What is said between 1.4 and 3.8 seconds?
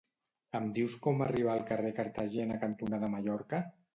al carrer Cartagena cantonada Mallorca?